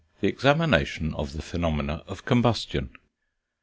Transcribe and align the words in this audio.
THE 0.19 0.27
EXAMINATION 0.29 1.13
OF 1.13 1.33
THE 1.33 1.43
PHENOMENA 1.43 2.03
OF 2.07 2.25
COMBUSTION. 2.25 2.89